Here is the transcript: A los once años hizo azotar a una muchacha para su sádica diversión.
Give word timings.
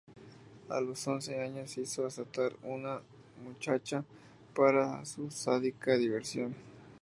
A 0.67 0.81
los 0.81 1.05
once 1.07 1.39
años 1.39 1.77
hizo 1.77 2.07
azotar 2.07 2.53
a 2.53 2.65
una 2.65 3.01
muchacha 3.43 4.03
para 4.55 5.05
su 5.05 5.29
sádica 5.29 5.95
diversión. 5.95 6.55